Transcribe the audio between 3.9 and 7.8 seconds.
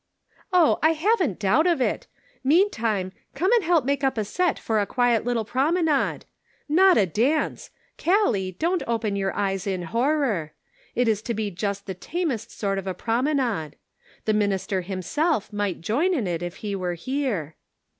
up a set for a quiet little promenade. Not a dance!